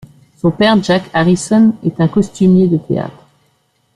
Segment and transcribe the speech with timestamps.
[0.35, 3.27] Son père, Jack Harrison, est un costumier de théâtre.